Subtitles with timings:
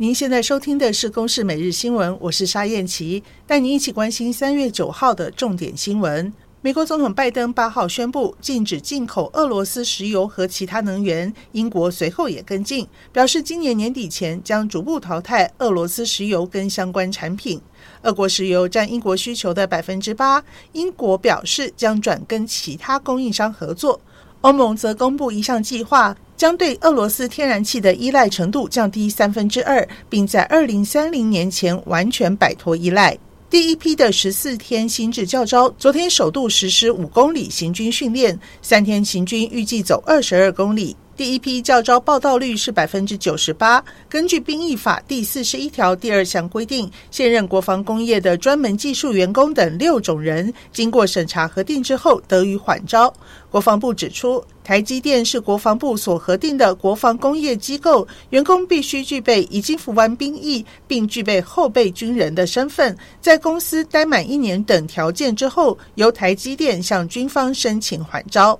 [0.00, 6.32] 您现在收听的是《公视每日新闻》，我是沙燕琪，带您一起关心三月九号的重点新闻。
[6.60, 17.60] 美国总统拜登八号宣布禁止进口俄罗斯石油和其他能源，英国随后也跟进，表示今年年底前将逐步淘汰俄罗斯石油跟相关产品。
[18.02, 20.44] 俄国石油占英国需求的百分之八，
[20.74, 24.00] 英国表示将转跟其他供应商合作。
[24.48, 26.16] 欧盟则公布一项计划。
[26.34, 33.18] 将对俄罗斯天然气的依赖程度降低三分之二，并在二零三零年前完全摆脱依赖。
[33.50, 40.96] 第一批的十四天新制教招昨天首度实施五公里行军训练，三天行军预计走二十二公里。
[41.18, 43.84] 第一批教招报到率是百分之九十八。
[44.08, 53.12] 根据兵役法第四十一条第二项规定，现任国防工业的专门技术员工等六种人，经过审查核定之后得予缓招。
[53.50, 68.56] 国防部指出，台积电是国防部所核定的国防工业机构，员工必须具备已经服完兵役并具备后备军人的身份，在公司待满一年等条件之后，由台积电向军方申请缓招。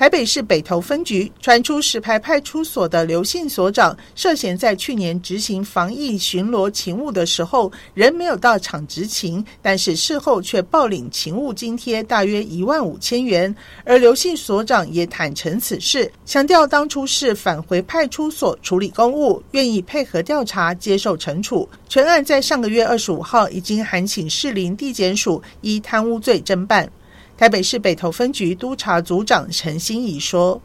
[0.00, 13.54] 台北市北投分局传出石牌派出所的刘姓所长涉嫌在去年执行防疫巡逻勤务的时候，人没有到场执勤，但是事后却暴领勤务津贴大约一万五千元。
[13.84, 21.68] 而刘姓所长也坦承此事，强调当初是返回派出所处理公务，愿意配合调查，接受惩处。
[21.90, 26.90] 全案在上个月二十五号已经函请士林地检署依贪污罪侦办。
[27.40, 30.60] 台北市北投分局督察组长陈心怡说：“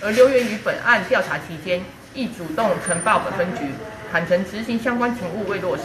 [0.00, 1.82] 而刘源于本案调查期间，
[2.14, 3.64] 亦主动呈报本分局，
[4.12, 5.82] 坦承执行相关勤务未落实，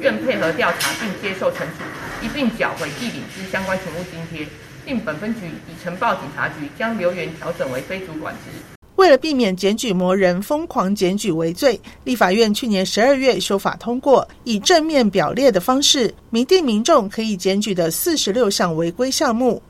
[0.00, 1.84] 愿配合调查并接受惩处，
[2.20, 4.44] 一并缴回地领之相关勤务津贴，
[4.84, 8.50] 并本分局已呈报警察局，将刘源调整为非主管职。”
[8.96, 19.62] 为了避免检举魔人疯狂检举为罪，立法院去年十二月修法通过，以正面表列的方式明定民众可以检举的四十六项违规项目。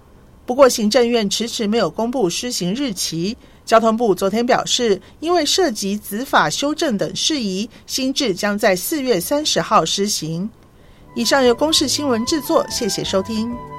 [0.47, 3.37] 不过，行政院迟迟没有公布施行日期。
[3.65, 10.49] 交通部昨天表示，因为涉及执法修正等事宜，新制将在四月三十号施行。
[11.15, 13.74] 以上由公视新闻制作，谢谢收听。